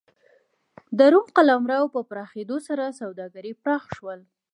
[0.97, 4.19] د روم قلمرو په پراخېدو سره سوداګري پراخ شول